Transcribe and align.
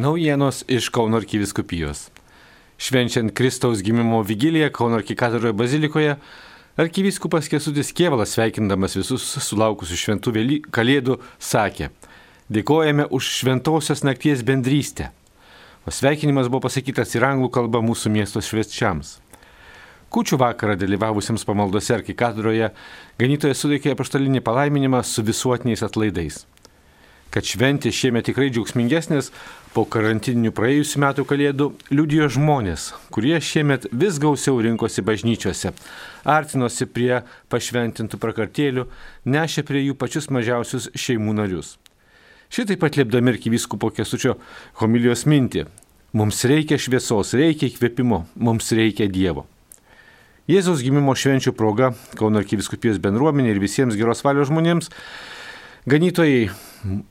Naujienos 0.00 0.64
iš 0.68 0.88
Kauno 0.88 1.18
arkiviskupijos. 1.20 2.06
Švenčiant 2.80 3.34
Kristaus 3.36 3.82
gimimo 3.84 4.22
vigiliją 4.22 4.70
Kauno 4.72 4.96
arkikatedroje 4.96 5.52
bazilikoje, 5.52 6.14
arkivyskupas 6.80 7.50
Kesutis 7.52 7.92
Kievalas 7.92 8.32
sveikindamas 8.32 8.96
visus 8.96 9.26
sulaukusius 9.44 10.00
šventų 10.00 10.32
vėly, 10.32 10.56
kalėdų 10.72 11.18
sakė, 11.36 11.90
dėkojame 12.48 13.10
už 13.12 13.28
šventosios 13.42 14.00
nakties 14.08 14.40
bendrystę. 14.40 15.10
O 15.84 15.92
sveikinimas 15.92 16.48
buvo 16.48 16.62
pasakytas 16.70 17.12
ir 17.18 17.26
anglų 17.28 17.50
kalba 17.58 17.82
mūsų 17.84 18.14
miesto 18.14 18.40
šviečiams. 18.40 19.18
Kūčių 20.08 20.38
vakarą 20.40 20.78
dalyvavusiems 20.80 21.44
pamaldose 21.44 21.98
arkikatedroje 21.98 22.72
ganytojas 23.20 23.60
suteikė 23.60 23.92
paštalinį 24.00 24.40
palaiminimą 24.48 25.04
su 25.04 25.26
visuotiniais 25.28 25.84
atlaidais 25.84 26.46
kad 27.34 27.46
šventė 27.46 27.92
šiemet 27.94 28.26
tikrai 28.28 28.48
džiaugsmingesnės 28.50 29.30
po 29.74 29.84
karantininių 29.86 30.50
praėjusių 30.54 31.02
metų 31.04 31.24
kalėdų 31.30 31.68
liudijo 31.94 32.26
žmonės, 32.34 32.90
kurie 33.14 33.36
šiemet 33.38 33.86
vis 33.92 34.18
gausiau 34.22 34.58
rinkosi 34.62 35.04
bažnyčiose, 35.06 35.70
artinosi 36.26 36.88
prie 36.90 37.22
pašventintų 37.52 38.18
prakartėlių, 38.22 38.88
nešė 39.30 39.64
prie 39.68 39.84
jų 39.86 39.94
pačius 40.00 40.26
mažiausius 40.34 40.90
šeimų 40.98 41.36
narius. 41.38 41.76
Šitaip 42.50 42.82
atliepdami 42.82 43.36
arkivyskupo 43.36 43.92
kesučio 43.94 44.34
homilijos 44.82 45.22
mintį. 45.30 45.68
Mums 46.18 46.42
reikia 46.50 46.80
šviesos, 46.82 47.36
reikia 47.38 47.68
įkvėpimo, 47.70 48.24
mums 48.34 48.72
reikia 48.74 49.06
Dievo. 49.06 49.44
Jėzaus 50.50 50.80
gimimo 50.82 51.14
švenčių 51.14 51.52
proga 51.54 51.92
Kauno 52.18 52.40
arkiviskupijos 52.40 52.98
bendruomenė 52.98 53.52
ir 53.52 53.60
visiems 53.62 53.94
geros 53.94 54.24
valios 54.26 54.48
žmonėms 54.50 54.90
Ganytojai 55.86 56.50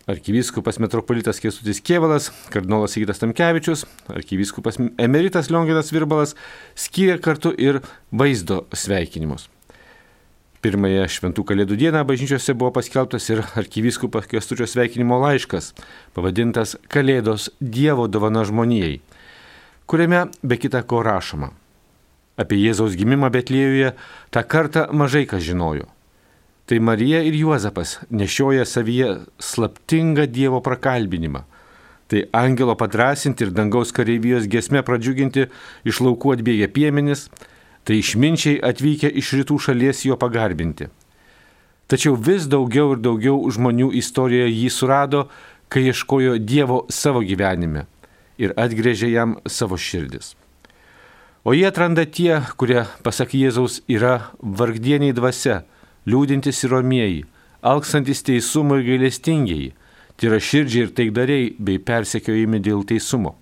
arkivyskupas 0.06 0.78
metropolitas 0.78 1.40
Kestutis 1.42 1.80
Kievalas, 1.82 2.28
kardinolas 2.54 2.92
Sigitas 2.94 3.18
Tamkevičius, 3.18 3.88
arkivyskupas 4.14 4.78
emeritas 5.02 5.50
Lionginas 5.50 5.90
Virbalas 5.90 6.36
skyrė 6.78 7.16
kartu 7.18 7.50
ir 7.58 7.82
vaizdo 8.14 8.68
sveikinimus. 8.70 9.48
Pirmąją 10.62 11.10
šventų 11.10 11.48
kalėdų 11.50 11.80
dieną 11.82 12.06
bažnyčiose 12.06 12.54
buvo 12.54 12.76
paskelbtas 12.78 13.32
ir 13.34 13.42
arkivyskupas 13.58 14.30
Kestučio 14.30 14.70
sveikinimo 14.70 15.18
laiškas, 15.18 15.74
pavadintas 16.14 16.78
Kalėdos 16.94 17.50
Dievo 17.58 18.06
dovana 18.06 18.46
žmonijai, 18.46 19.00
kuriame 19.90 20.28
be 20.46 20.62
kita 20.62 20.86
ko 20.86 21.02
rašoma. 21.02 21.56
Apie 22.38 22.62
Jėzaus 22.62 22.94
gimimą 22.94 23.34
Betlėjuje 23.34 23.96
tą 24.30 24.46
kartą 24.46 24.92
mažai 24.94 25.26
kas 25.26 25.42
žinojo 25.42 25.90
tai 26.70 26.78
Marija 26.80 27.24
ir 27.26 27.34
Juozapas 27.34 27.96
nešioja 28.14 28.66
savyje 28.66 29.16
slaptingą 29.42 30.28
Dievo 30.30 30.62
prakalbinimą. 30.62 31.42
Tai 32.08 32.20
angelo 32.32 32.76
padrasinti 32.78 33.44
ir 33.44 33.54
dangaus 33.58 33.90
kareivijos 33.92 34.46
gesme 34.46 34.84
pradžiuginti 34.86 35.48
iš 35.90 36.02
laukų 36.06 36.36
atbėgę 36.36 36.68
piemenis, 36.74 37.26
tai 37.86 37.98
išminčiai 38.04 38.60
atvykę 38.70 39.10
iš 39.10 39.32
rytų 39.40 39.58
šalies 39.66 40.04
jo 40.06 40.18
pagarbinti. 40.22 40.92
Tačiau 41.90 42.14
vis 42.14 42.46
daugiau 42.46 42.94
ir 42.94 43.02
daugiau 43.02 43.42
žmonių 43.50 43.90
istorijoje 43.98 44.54
jį 44.54 44.70
surado, 44.70 45.24
kai 45.74 45.88
ieškojo 45.90 46.38
Dievo 46.38 46.84
savo 46.94 47.26
gyvenime 47.26 47.88
ir 48.38 48.54
atgrėžė 48.54 49.10
jam 49.10 49.40
savo 49.50 49.78
širdis. 49.78 50.36
O 51.42 51.58
jie 51.58 51.66
atranda 51.66 52.06
tie, 52.06 52.44
kurie, 52.62 52.86
pasak 53.02 53.34
Jėzaus, 53.34 53.82
yra 53.90 54.30
vargdieniai 54.38 55.18
dvasia, 55.18 55.64
liūdintis 56.08 56.64
ir 56.64 56.74
romieji, 56.76 57.26
alksantis 57.62 58.24
teisumo 58.24 58.78
ir 58.80 58.86
gailestingieji, 58.88 59.74
tai 60.16 60.32
yra 60.32 60.40
širdžiai 60.44 60.86
ir 60.86 60.96
taikdariai 60.96 61.52
bei 61.60 61.80
persekiojami 61.80 62.60
dėl 62.64 62.86
teisumo. 62.88 63.36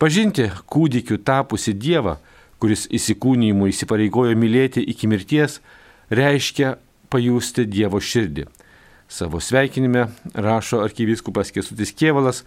Pažinti 0.00 0.48
kūdikiu 0.66 1.20
tapusi 1.22 1.74
Dievą, 1.78 2.16
kuris 2.58 2.88
įsikūnymu 2.90 3.68
įsipareigojo 3.70 4.34
mylėti 4.38 4.82
iki 4.82 5.08
mirties, 5.10 5.60
reiškia 6.10 6.76
pajusti 7.12 7.66
Dievo 7.70 8.00
širdį. 8.02 8.48
Savo 9.12 9.40
sveikinime 9.44 10.06
rašo 10.34 10.80
arkivyskupas 10.82 11.52
Kesutis 11.52 11.92
Kievalas, 11.94 12.42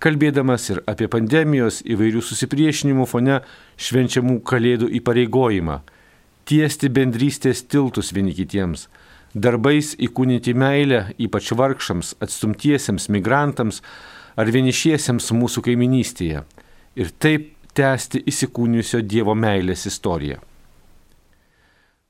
kalbėdamas 0.00 0.70
ir 0.72 0.80
apie 0.88 1.08
pandemijos 1.12 1.82
įvairių 1.84 2.22
susipriešinimų 2.24 3.06
fone 3.08 3.42
švenčiamų 3.76 4.40
kalėdų 4.48 4.90
įpareigojimą 5.00 5.80
tiesti 6.46 6.90
bendrystės 6.92 7.64
tiltus 7.66 8.12
vieni 8.14 8.34
kitiems, 8.36 8.86
darbais 9.34 9.94
įkūnyti 9.98 10.54
meilę 10.54 11.02
ypač 11.18 11.50
vargšams, 11.58 12.14
atstumtiesiems, 12.22 13.10
migrantams 13.12 13.82
ar 14.38 14.50
vienišiesiems 14.54 15.32
mūsų 15.34 15.64
kaiminystėje 15.66 16.44
ir 16.96 17.12
taip 17.20 17.52
tęsti 17.76 18.22
įsikūnijusio 18.30 19.02
Dievo 19.04 19.34
meilės 19.36 19.84
istoriją. 19.90 20.40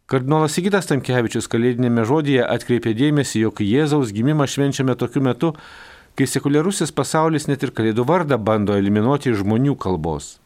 Kardinolas 0.06 0.54
Sigitas 0.54 0.86
Tamkevičius 0.86 1.48
kalėdinėme 1.50 2.04
žodėje 2.06 2.44
atkreipė 2.46 2.92
dėmesį, 2.94 3.40
jog 3.48 3.62
Jėzaus 3.66 4.12
gimimą 4.14 4.46
švenčiame 4.46 4.94
tokiu 4.94 5.24
metu, 5.26 5.50
kai 6.14 6.28
sekuliarusis 6.30 6.94
pasaulis 6.94 7.48
net 7.50 7.66
ir 7.66 7.74
kalėdų 7.74 8.06
vardą 8.06 8.38
bando 8.38 8.76
eliminuoti 8.78 9.32
iš 9.32 9.40
žmonių 9.42 9.74
kalbos. 9.82 10.36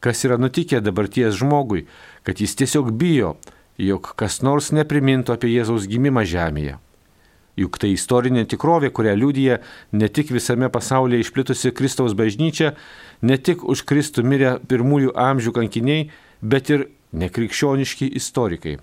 Kas 0.00 0.24
yra 0.26 0.38
nutikę 0.38 0.80
dabarties 0.80 1.38
žmogui, 1.40 1.86
kad 2.22 2.40
jis 2.40 2.54
tiesiog 2.58 2.92
bijo, 2.94 3.36
jog 3.78 4.12
kas 4.18 4.42
nors 4.46 4.70
neprimintų 4.74 5.34
apie 5.34 5.50
Jėzaus 5.50 5.88
gimimą 5.90 6.22
žemėje. 6.26 6.76
Juk 7.58 7.78
tai 7.82 7.90
istorinė 7.96 8.44
tikrovė, 8.46 8.92
kurią 8.94 9.16
liūdija 9.18 9.58
ne 9.98 10.08
tik 10.14 10.30
visame 10.30 10.68
pasaulyje 10.70 11.24
išplitusi 11.24 11.72
Kristaus 11.74 12.14
bažnyčia, 12.18 12.76
ne 13.22 13.38
tik 13.38 13.64
už 13.66 13.82
Kristų 13.88 14.22
mirę 14.22 14.52
pirmųjų 14.70 15.14
amžių 15.18 15.54
kankiniai, 15.56 16.04
bet 16.42 16.70
ir 16.70 16.86
nekrikščioniški 17.18 18.12
istorikai. 18.20 18.76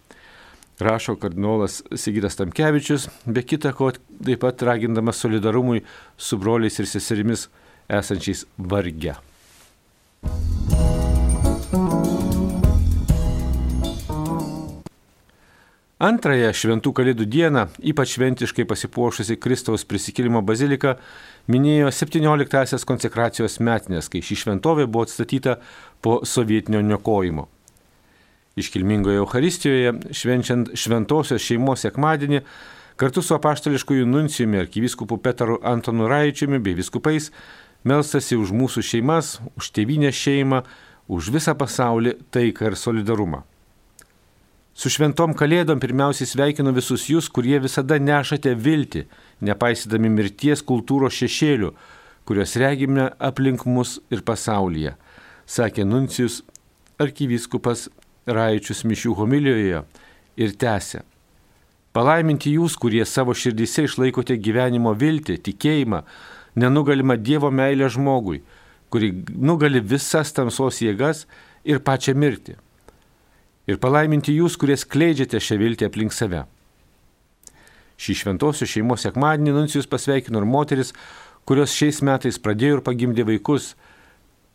Rašo 0.83 1.15
kardinolas 1.15 1.79
Sigitas 1.95 2.35
Tamkevičius, 2.35 3.07
be 3.23 3.45
kita 3.47 3.71
ko 3.77 3.93
taip 3.95 4.41
pat 4.43 4.65
ragindamas 4.67 5.23
solidarumui 5.23 5.85
su 6.17 6.35
broliais 6.41 6.75
ir 6.83 6.91
seserimis 6.91 7.47
esančiais 7.87 8.43
varge. 8.57 9.15
Antrąją 16.05 16.51
šventų 16.53 16.91
kalėdų 16.93 17.25
dieną, 17.33 17.61
ypač 17.89 18.11
šventiškai 18.13 18.65
pasipuošusi 18.69 19.39
Kristaus 19.41 19.85
prisikėlimo 19.89 20.43
bazilika, 20.45 20.99
minėjo 21.49 21.87
17-asias 21.89 22.85
konsekracijos 22.85 23.55
metinės, 23.63 24.09
kai 24.11 24.21
ši 24.21 24.37
šventovė 24.43 24.85
buvo 24.85 25.07
atstatyta 25.07 25.55
po 26.05 26.19
sovietinio 26.27 26.83
niokojimo. 26.85 27.47
Iškilmingoje 28.61 29.23
Euharistijoje, 29.23 29.95
švenčiant 30.19 30.75
šventosios 30.77 31.41
šeimos 31.41 31.87
sekmadienį, 31.87 32.43
kartu 33.01 33.25
su 33.25 33.33
apaštališkųjų 33.39 34.05
nuncijumi 34.11 34.61
arkivyskupu 34.61 35.17
Petru 35.25 35.57
Antonu 35.65 36.11
Raičiumi 36.11 36.61
bei 36.61 36.77
viskupais, 36.77 37.31
melstasi 37.87 38.37
už 38.37 38.53
mūsų 38.53 38.85
šeimas, 38.91 39.39
už 39.57 39.73
tėvynę 39.79 40.13
šeimą, 40.13 40.61
už 41.09 41.33
visą 41.33 41.57
pasaulį 41.57 42.19
taiką 42.35 42.69
ir 42.69 42.81
solidarumą. 42.83 43.45
Su 44.75 44.89
šventom 44.91 45.31
kalėdom 45.39 45.79
pirmiausiai 45.79 46.27
sveikinu 46.27 46.73
visus 46.75 47.05
jūs, 47.07 47.29
kurie 47.31 47.55
visada 47.63 47.95
nešate 47.95 48.51
viltį, 48.59 49.05
nepaisydami 49.47 50.09
mirties 50.11 50.63
kultūros 50.67 51.15
šešėlių, 51.15 51.69
kurios 52.27 52.57
regime 52.59 53.05
aplink 53.23 53.63
mus 53.71 54.01
ir 54.11 54.25
pasaulyje, 54.27 54.97
sakė 55.47 55.85
Nuncijus 55.87 56.41
arkivyskupas 56.99 57.85
Raičius 58.27 58.83
Mišių 58.83 59.15
homilijoje 59.15 59.85
ir 60.43 60.57
tęsė. 60.59 61.05
Palaiminti 61.95 62.51
jūs, 62.57 62.75
kurie 62.75 63.05
savo 63.07 63.31
širdyse 63.31 63.87
išlaikote 63.87 64.35
gyvenimo 64.35 64.91
viltį, 64.91 65.39
tikėjimą, 65.47 66.03
nenugalimą 66.59 67.15
Dievo 67.15 67.47
meilę 67.47 67.87
žmogui, 67.95 68.43
kuri 68.91 69.13
nugali 69.39 69.79
visas 69.79 70.35
tamsos 70.35 70.83
jėgas 70.83 71.23
ir 71.63 71.79
pačią 71.79 72.19
mirtį 72.19 72.59
ir 73.67 73.79
palaiminti 73.81 74.35
jūs, 74.35 74.57
kurie 74.59 74.77
skleidžiate 74.77 75.41
šią 75.41 75.57
viltį 75.61 75.89
aplink 75.89 76.13
save. 76.15 76.45
Šį 77.95 78.15
šventosios 78.21 78.69
šeimos 78.69 79.05
sekmadienį 79.05 79.53
nuncijus 79.55 79.87
pasveikino 79.87 80.41
ir 80.41 80.47
moteris, 80.49 80.91
kurios 81.47 81.75
šiais 81.75 82.01
metais 82.03 82.39
pradėjo 82.41 82.79
ir 82.79 82.85
pagimdė 82.85 83.25
vaikus. 83.27 83.73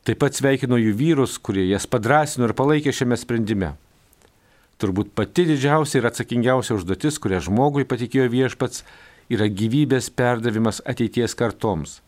Taip 0.05 0.21
pat 0.21 0.37
sveikino 0.37 0.79
jų 0.81 0.93
vyrus, 0.97 1.39
kurie 1.39 1.67
jas 1.69 1.87
padrasino 1.89 2.49
ir 2.49 2.57
palaikė 2.57 2.93
šiame 2.93 3.17
sprendime. 3.21 3.75
Turbūt 4.81 5.13
pati 5.17 5.45
didžiausia 5.49 6.01
ir 6.01 6.09
atsakingiausia 6.09 6.77
užduotis, 6.77 7.19
kurią 7.21 7.43
žmogui 7.45 7.85
patikėjo 7.89 8.31
viešpats, 8.33 8.85
yra 9.31 9.49
gyvybės 9.49 10.09
perdavimas 10.17 10.81
ateities 10.89 11.37
kartoms. 11.37 12.01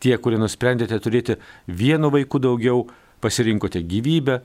Tie, 0.00 0.14
kurie 0.16 0.40
nusprendėte 0.40 0.96
turėti 1.04 1.36
vienu 1.68 2.08
vaiku 2.12 2.40
daugiau, 2.40 2.86
pasirinkote 3.20 3.82
gyvybę 3.84 4.40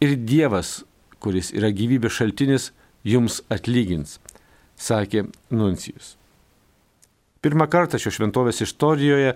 ir 0.00 0.14
Dievas 0.14 0.84
kuris 1.20 1.52
yra 1.56 1.70
gyvybės 1.74 2.16
šaltinis, 2.16 2.70
jums 3.04 3.40
atlygins, 3.52 4.18
sakė 4.80 5.26
Nuncijus. 5.52 6.16
Pirmą 7.40 7.64
kartą 7.72 7.96
šio 7.96 8.12
šventovės 8.12 8.60
istorijoje 8.60 9.32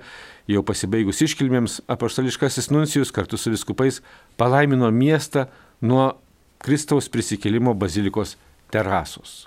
jau 0.52 0.62
pasibaigus 0.68 1.22
iškilmėms, 1.24 1.78
apaštališkasis 1.88 2.68
nuncijus 2.68 3.12
kartu 3.16 3.38
su 3.40 3.48
viskupais 3.54 4.02
palaimino 4.36 4.90
miestą 4.92 5.46
nuo 5.80 6.10
Kristaus 6.60 7.08
prisikėlimo 7.08 7.72
bazilikos 7.72 8.36
terasos. 8.72 9.46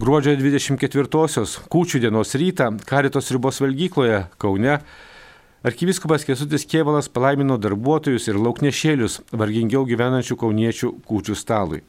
Gruodžio 0.00 0.32
24-osios 0.38 1.58
kūčių 1.68 1.98
dienos 2.06 2.38
rytą 2.38 2.70
Karitos 2.88 3.34
ribos 3.34 3.58
valgykloje 3.60 4.22
Kaune 4.40 4.78
Arkiviskupas 5.60 6.24
Kesutis 6.24 6.64
Kievalas 6.64 7.10
palaimino 7.12 7.58
darbuotojus 7.60 8.30
ir 8.30 8.38
lauknešėlius 8.40 9.18
vargingiau 9.36 9.82
gyvenančių 9.84 10.38
kauniečių 10.40 10.88
kūčių 11.04 11.34
stalui. 11.36 11.82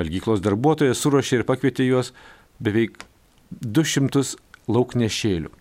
Valgyklos 0.00 0.40
darbuotojas 0.40 1.02
suruošė 1.04 1.42
ir 1.42 1.44
pakvietė 1.44 1.84
juos 1.84 2.14
beveik 2.56 2.96
200 3.60 4.22
lauknešėlių. 4.72 5.52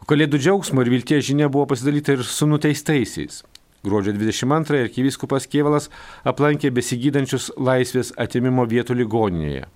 O 0.00 0.08
kalėdų 0.08 0.40
džiaugsmo 0.40 0.86
ir 0.86 0.92
vilties 0.94 1.26
žinia 1.28 1.50
buvo 1.52 1.66
pasidalyta 1.74 2.16
ir 2.16 2.24
su 2.24 2.48
nuteistaisiais. 2.48 3.42
Gruodžio 3.84 4.16
22 4.16 4.86
arkiviskupas 4.86 5.44
Kievalas 5.44 5.90
aplankė 6.24 6.72
besigydančius 6.72 7.50
laisvės 7.60 8.14
atimimo 8.16 8.64
vietų 8.64 8.96
ligoninėje. 9.02 9.68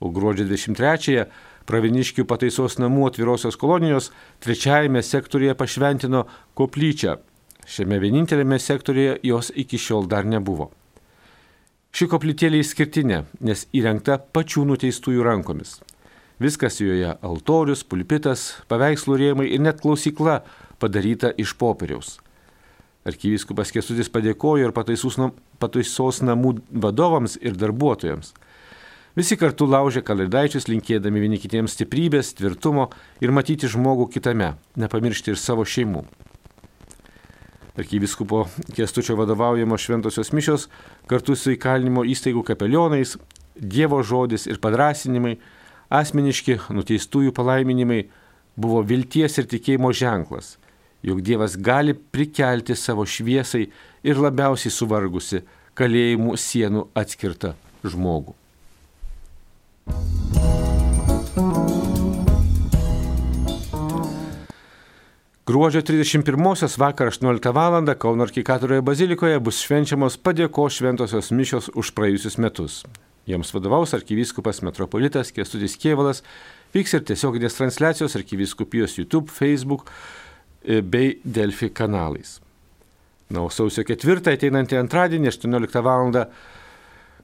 O 0.00 0.08
gruodžio 0.08 0.48
23-ąją 0.48 1.28
Praviniškių 1.70 2.24
pataisos 2.26 2.80
namų 2.82 3.04
atvirosios 3.12 3.54
kolonijos 3.60 4.08
trečiajame 4.42 5.04
sektorėje 5.06 5.54
pašventino 5.54 6.24
koplyčią. 6.58 7.20
Šiame 7.70 8.00
vienintelėme 8.02 8.58
sektorėje 8.58 9.20
jos 9.28 9.52
iki 9.54 9.78
šiol 9.78 10.08
dar 10.10 10.26
nebuvo. 10.26 10.72
Ši 11.94 12.08
koplytėlė 12.10 12.64
išskirtinė, 12.64 13.20
nes 13.46 13.68
įrengta 13.76 14.18
pačių 14.18 14.64
nuteistųjų 14.72 15.22
rankomis. 15.26 15.78
Viskas 16.42 16.80
joje- 16.80 17.14
altorius, 17.30 17.84
pulpitas, 17.84 18.64
paveikslų 18.66 19.20
rėmai 19.22 19.46
ir 19.54 19.60
net 19.60 19.80
klausykla 19.80 20.42
padaryta 20.80 21.30
iš 21.38 21.54
popieriaus. 21.54 22.18
Arkivyskupas 23.06 23.70
Kesutis 23.70 24.10
padėkojo 24.10 24.66
ir 24.66 24.72
pataisos 24.72 26.20
namų 26.22 26.58
vadovams 26.72 27.38
ir 27.40 27.52
darbuotojams. 27.52 28.34
Visi 29.18 29.34
kartu 29.34 29.66
laužė 29.66 30.04
kalėdaičius, 30.06 30.68
linkėdami 30.70 31.20
vieni 31.24 31.38
kitiems 31.42 31.74
stiprybės, 31.74 32.30
tvirtumo 32.38 32.92
ir 33.18 33.32
matyti 33.34 33.66
žmogų 33.70 34.06
kitame, 34.14 34.52
nepamiršti 34.78 35.32
ir 35.32 35.40
savo 35.40 35.64
šeimų. 35.66 36.04
Arkyviskupo 37.80 38.44
Kestučio 38.76 39.16
vadovaujamos 39.18 39.82
šventosios 39.82 40.30
mišios 40.36 40.68
kartu 41.10 41.34
su 41.34 41.56
įkalinimo 41.56 42.06
įstaigų 42.06 42.44
kapelionais, 42.52 43.16
Dievo 43.60 43.98
žodis 44.06 44.46
ir 44.46 44.60
padrasinimai, 44.62 45.34
asmeniški 45.90 46.56
nuteistųjų 46.72 47.34
palaiminimai 47.36 48.04
buvo 48.56 48.80
vilties 48.86 49.36
ir 49.42 49.48
tikėjimo 49.50 49.90
ženklas, 49.92 50.54
jog 51.02 51.20
Dievas 51.26 51.58
gali 51.58 51.96
prikelti 51.98 52.78
savo 52.78 53.04
šviesai 53.04 53.66
ir 54.06 54.22
labiausiai 54.22 54.72
suvargusi 54.72 55.42
kalėjimų 55.74 56.38
sienų 56.38 56.86
atskirtą 56.94 57.56
žmogų. 57.84 58.39
Gruodžio 65.50 65.82
31 65.82 66.78
vakar 66.78 67.08
18 67.10 67.52
val. 67.52 67.94
Kauno 67.98 68.22
arkikatoroje 68.22 68.84
bazilikoje 68.86 69.40
bus 69.42 69.58
švenčiamos 69.64 70.14
padėko 70.22 70.68
šventosios 70.70 71.32
mišios 71.34 71.66
už 71.74 71.90
praėjusius 71.96 72.38
metus. 72.38 72.76
Jiems 73.26 73.50
vadovaus 73.50 73.90
arkivyskupas 73.98 74.62
metropolitas 74.62 75.32
Kestutis 75.34 75.74
Kievalas, 75.74 76.22
vyks 76.70 76.94
ir 76.94 77.02
tiesioginės 77.08 77.58
transliacijos 77.58 78.14
arkivyskupijos 78.20 78.94
YouTube, 79.00 79.26
Facebook 79.34 79.90
e, 79.90 80.80
bei 80.80 81.18
Delfi 81.24 81.72
kanalais. 81.74 82.38
Na, 83.30 83.42
o 83.42 83.50
sausio 83.50 83.82
4 83.86 84.36
ateinantį 84.36 84.78
antradienį 84.84 85.34
18 85.34 85.82
val. 85.82 86.14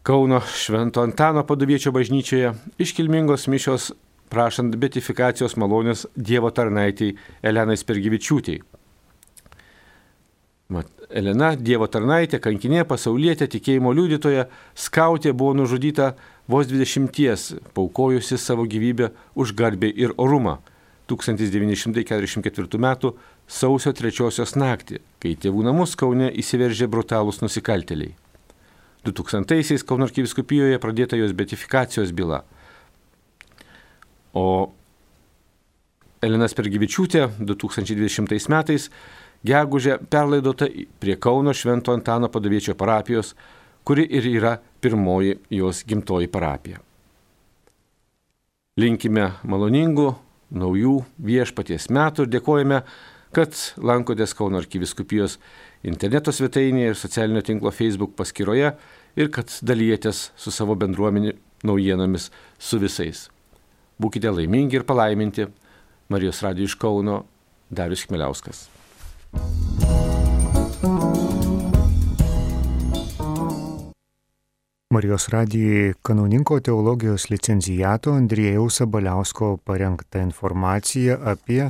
Kauno 0.07 0.39
Švento 0.41 1.03
Antano 1.03 1.43
paduviečio 1.43 1.91
bažnyčioje 1.91 2.53
iškilmingos 2.79 3.49
mišios 3.51 3.89
prašant 4.31 4.77
betifikacijos 4.79 5.57
malonės 5.59 6.05
Dievo 6.15 6.53
tarnaitiai 6.55 7.17
Elenai 7.43 7.75
Spergyvičiūtei. 7.75 8.61
Mat, 10.71 10.93
Elena, 11.11 11.49
Dievo 11.59 11.89
tarnaitė, 11.91 12.39
kankinė, 12.45 12.85
pasaulietė, 12.87 13.49
tikėjimo 13.51 13.91
liudytoja, 13.99 14.45
skautė 14.79 15.33
buvo 15.35 15.57
nužudyta 15.59 16.13
vos 16.47 16.71
20, 16.71 17.59
paukojusi 17.75 18.39
savo 18.39 18.63
gyvybę 18.63 19.09
už 19.35 19.57
garbę 19.59 19.91
ir 19.91 20.15
orumą 20.23 20.61
1944 21.11 22.79
m. 22.79 22.87
sausio 23.49 23.91
3 23.91 24.55
naktį, 24.63 25.03
kai 25.19 25.35
tėvų 25.35 25.67
namus 25.67 25.99
Kaune 25.99 26.31
įsiveržė 26.31 26.87
brutalūs 26.87 27.43
nusikaltėliai. 27.43 28.15
2000-aisiais 29.07 29.85
Kauno 29.87 30.07
arkiviskupijoje 30.09 30.81
pradėta 30.83 31.19
jos 31.19 31.35
betifikacijos 31.37 32.13
byla. 32.17 32.43
O 34.37 34.73
Elina 36.25 36.49
Spergyvičiūtė 36.51 37.29
2020 37.39 38.51
metais 38.53 38.91
gegužę 39.47 39.99
perlaidota 40.11 40.69
prie 41.01 41.17
Kauno 41.17 41.55
Švento 41.55 41.95
Antano 41.95 42.29
padaviečio 42.33 42.75
parapijos, 42.75 43.35
kuri 43.87 44.07
ir 44.11 44.27
yra 44.27 44.57
pirmoji 44.81 45.39
jos 45.51 45.85
gimtoji 45.87 46.29
parapija. 46.29 46.81
Linkime 48.77 49.31
maloningų, 49.47 50.09
naujų 50.53 50.97
viešpaties 51.25 51.89
metų 51.95 52.27
ir 52.27 52.33
dėkojame, 52.35 52.81
kad 53.37 53.53
lankotės 53.85 54.33
Kauno 54.37 54.57
arkiviskupijos 54.63 55.37
interneto 55.85 56.33
svetainėje 56.33 56.93
ir 56.95 56.97
socialinio 56.97 57.43
tinklo 57.45 57.73
Facebook 57.75 58.15
paskyroje 58.17 58.71
ir 59.17 59.29
kad 59.33 59.53
dalyjatės 59.61 60.31
su 60.41 60.53
savo 60.55 60.77
bendruomenė 60.81 61.35
naujienomis 61.67 62.31
su 62.59 62.81
visais. 62.81 63.27
Būkite 64.01 64.33
laimingi 64.33 64.81
ir 64.81 64.87
palaiminti. 64.89 65.49
Marijos 66.09 66.41
Radio 66.47 66.65
iš 66.65 66.77
Kauno 66.81 67.25
Darius 67.69 68.07
Kmeliauskas. 68.07 68.69
Marijos 74.95 75.29
radijai 75.29 75.93
kanauninko 76.07 76.61
teologijos 76.61 77.27
licencijato 77.29 78.15
Andriejaus 78.17 78.79
Sabaliausko 78.81 79.57
parengta 79.65 80.23
informacija 80.25 81.19
apie 81.35 81.67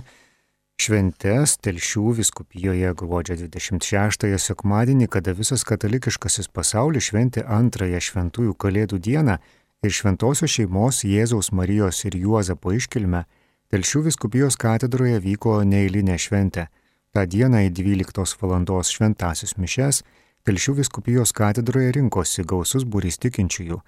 šventes 0.80 1.56
Telšių 1.64 2.12
viskupijoje 2.20 2.92
gruodžio 3.00 3.36
26-ąją 3.40 4.38
sekmadienį, 4.38 5.08
kada 5.08 5.32
visas 5.34 5.64
katalikiškasis 5.66 6.50
pasaulis 6.52 7.08
šventė 7.08 7.42
antrąją 7.58 8.00
šventųjų 8.08 8.54
kalėdų 8.62 9.00
dieną 9.08 9.38
ir 9.82 9.94
šventosios 9.98 10.52
šeimos 10.52 11.02
Jėzaus 11.08 11.50
Marijos 11.52 12.04
ir 12.04 12.18
Juozapo 12.22 12.74
iškilme, 12.76 13.24
Telšių 13.72 14.04
viskupijos 14.06 14.54
katedroje 14.62 15.18
vyko 15.24 15.56
neįlinė 15.66 16.20
šventė. 16.22 16.68
Ta 17.10 17.24
diena 17.26 17.64
į 17.66 17.72
12 17.74 18.36
val. 18.42 18.82
šventasis 18.84 19.56
mišes 19.58 20.04
Telšių 20.46 20.74
viskupijos 20.82 21.32
katedroje 21.32 21.96
rinkosi 21.96 22.44
gausus 22.46 22.84
būrys 22.84 23.18
tikinčiųjų 23.18 23.80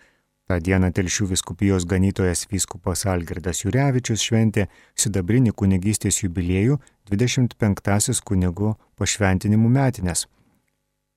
Ta 0.49 0.57
diena 0.65 0.89
Telšių 0.89 1.27
viskupijos 1.35 1.85
ganytojas 1.85 2.47
vyskupas 2.49 3.03
Algirdas 3.13 3.59
Jurevičius 3.67 4.23
šventė 4.25 4.65
sidabrinį 4.97 5.53
kunigystės 5.53 6.23
jubiliejų 6.23 6.79
25-asis 7.11 8.23
kunigų 8.25 8.71
pašventinimų 8.97 9.69
metinės. 9.75 10.25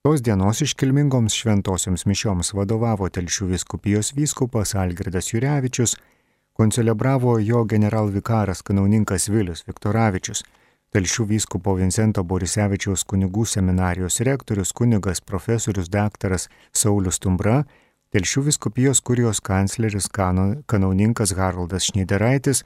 Tos 0.03 0.19
dienos 0.25 0.59
iškilmingoms 0.65 1.37
šventosioms 1.37 2.03
mišioms 2.09 2.51
vadovavo 2.57 3.07
Telšių 3.07 3.47
viskupijos 3.53 4.11
vyskupas 4.17 4.75
Algirdas 4.75 5.31
Jurevičius, 5.31 5.93
koncelebravo 6.59 7.37
jo 7.39 7.61
generalvikaras 7.63 8.63
kanauninkas 8.67 9.29
Vilius 9.31 9.63
Viktoravičius, 9.63 10.43
Telšių 10.91 11.27
vyskupo 11.29 11.77
Vincento 11.79 12.25
Borisevičiaus 12.27 13.05
kunigų 13.07 13.45
seminarijos 13.47 14.19
rektorius 14.27 14.73
kunigas 14.75 15.23
profesorius 15.23 15.87
daktaras 15.87 16.49
Saulis 16.75 17.21
Tumbra, 17.23 17.61
Telšių 18.11 18.41
viskupijos 18.43 18.99
kurijos 19.07 19.39
kancleris 19.39 20.09
kanauninkas 20.11 21.31
Haroldas 21.31 21.85
Šnyderaitis, 21.87 22.65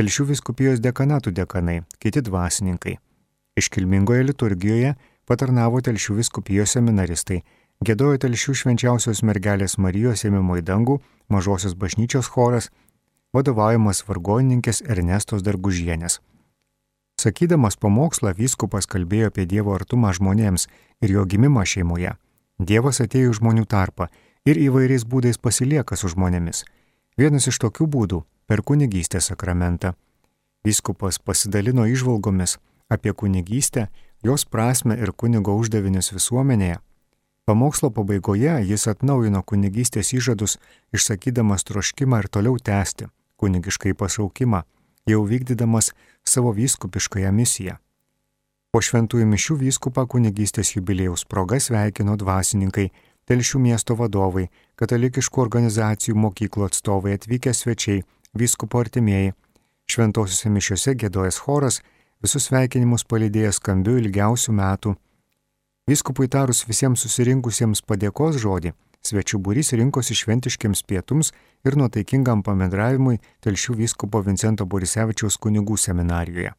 Telšių 0.00 0.24
viskupijos 0.30 0.78
dekanatų 0.80 1.34
dekanai, 1.36 1.82
kiti 2.00 2.22
dvasininkai. 2.24 2.94
Iškilmingoje 3.60 4.22
liturgijoje 4.30 4.94
patarnavo 5.28 5.82
Telšių 5.84 6.14
viskupijos 6.22 6.72
seminaristai, 6.72 7.42
gėdojo 7.84 8.16
Telšių 8.22 8.54
švenčiausios 8.62 9.20
mergelės 9.28 9.76
Marijos 9.76 10.24
ėmimo 10.24 10.56
į 10.56 10.64
dangų 10.70 10.96
mažosios 11.28 11.74
bažnyčios 11.76 12.30
choras, 12.32 12.70
vadovaujamas 13.36 14.00
vargonininkės 14.08 14.80
Ernestos 14.88 15.44
Dargužienės. 15.44 16.22
Sakydamas 17.20 17.76
pamokslą, 17.76 18.32
vyskupas 18.32 18.88
kalbėjo 18.88 19.28
apie 19.28 19.44
Dievo 19.44 19.76
artumą 19.76 20.14
žmonėms 20.16 20.64
ir 21.04 21.12
jo 21.12 21.26
gimimą 21.28 21.66
šeimoje. 21.68 22.14
Dievas 22.58 23.02
atėjo 23.04 23.36
žmonių 23.36 23.66
tarpą 23.68 24.08
ir 24.48 24.60
įvairiais 24.66 25.04
būdais 25.04 25.38
pasilieka 25.44 25.96
su 25.96 26.10
žmonėmis. 26.14 26.64
Vienas 27.20 27.48
iš 27.50 27.58
tokių 27.64 27.86
būdų- 27.94 28.22
per 28.48 28.62
kunigystės 28.62 29.30
sakramentą. 29.30 29.94
Vyskupas 30.64 31.18
pasidalino 31.18 31.84
išvalgomis 31.86 32.58
apie 32.88 33.12
kunigystę, 33.12 33.88
jos 34.22 34.44
prasme 34.44 34.94
ir 34.98 35.12
kunigo 35.12 35.52
uždavinius 35.60 36.12
visuomenėje. 36.12 36.78
Pamokslo 37.44 37.90
pabaigoje 37.90 38.56
jis 38.70 38.86
atnaujino 38.86 39.42
kunigystės 39.42 40.12
įžadus, 40.12 40.58
išsakydamas 40.92 41.64
troškimą 41.64 42.18
ir 42.18 42.28
toliau 42.28 42.56
tęsti 42.58 43.08
kunigiškai 43.38 43.94
pašaukimą, 43.94 44.62
jau 45.06 45.22
vykdydamas 45.30 45.92
savo 46.24 46.52
vyskupiškąją 46.52 47.32
misiją. 47.32 47.76
Po 48.72 48.82
šventųjų 48.84 49.26
mišių 49.32 49.54
vyskupą 49.62 50.04
kunigystės 50.12 50.74
jubilėjaus 50.74 51.24
proga 51.24 51.56
sveikino 51.62 52.18
dvasininkai, 52.20 52.90
telšių 53.28 53.60
miesto 53.60 53.96
vadovai, 53.98 54.48
katalikiškų 54.80 55.42
organizacijų 55.44 56.16
mokyklų 56.16 56.68
atstovai 56.68 57.16
atvykę 57.18 57.52
svečiai, 57.54 58.04
vyskupo 58.34 58.80
artimieji. 58.80 59.34
Šventosiuose 59.88 60.52
mišiuose 60.52 60.94
gėdojas 61.00 61.40
choras 61.44 61.80
visus 62.24 62.48
sveikinimus 62.48 63.04
palydėjęs 63.08 63.60
skambiu 63.60 63.96
ilgiausių 64.00 64.54
metų. 64.58 64.94
Vyskupui 65.88 66.28
tarus 66.28 66.66
visiems 66.68 67.04
susirinkusiems 67.04 67.80
padėkos 67.88 68.36
žodį, 68.42 68.74
svečių 69.04 69.40
būrys 69.44 69.72
rinkosi 69.78 70.16
šventiškiams 70.18 70.82
pietums 70.84 71.32
ir 71.64 71.76
nuotaikingam 71.80 72.42
pamendravimui 72.44 73.20
Telšių 73.44 73.78
vyskupo 73.82 74.20
Vincento 74.26 74.66
Borisevičiaus 74.66 75.38
kunigų 75.40 75.78
seminarijoje. 75.80 76.52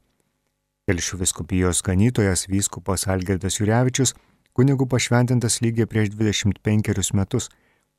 Telšių 0.90 1.20
viskupijos 1.22 1.84
ganytojas 1.86 2.48
vyskupas 2.50 3.06
Algirdas 3.14 3.60
Jurevičius 3.60 4.16
kunigų 4.60 4.90
pašventintas 4.92 5.62
lygiai 5.64 5.88
prieš 5.88 6.12
25 6.20 7.14
metus 7.16 7.48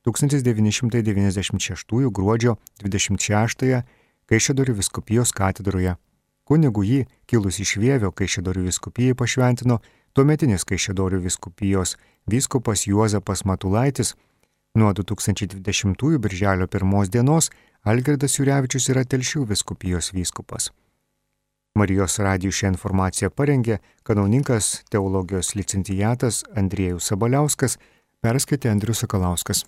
1996 0.05 2.11
gruodžio 2.13 2.53
26 2.83 3.81
Kaišėdorių 4.31 4.73
viskupijos 4.77 5.33
katedroje. 5.35 5.97
Kunigų 6.47 6.81
jį, 6.85 6.99
kilus 7.27 7.57
iš 7.63 7.75
Vievio 7.81 8.11
Kaišėdorių 8.13 8.67
viskupijai 8.69 9.17
pašventino 9.17 9.81
tuometinis 10.13 10.63
Kaišėdorių 10.69 11.19
viskupijos 11.25 11.97
vyskupas 12.29 12.85
Juozapas 12.87 13.43
Matulaitis 13.49 14.13
Nuo 14.73 14.93
2020 14.93 16.17
birželio 16.17 16.67
1 16.67 17.09
dienos 17.11 17.49
Algirdas 17.83 18.37
Jurevičius 18.39 18.85
yra 18.93 19.03
Telšių 19.03 19.43
viskupijos 19.49 20.13
vyskupas. 20.15 20.69
Marijos 21.79 22.17
radijų 22.19 22.51
šią 22.51 22.69
informaciją 22.73 23.29
parengė 23.31 23.77
kanauninkas 24.03 24.81
teologijos 24.91 25.53
licencijatas 25.55 26.41
Andriejus 26.59 27.07
Sabaliauskas, 27.07 27.77
perskaitė 28.19 28.73
Andrius 28.73 29.05
Sakalauskas. 29.05 29.63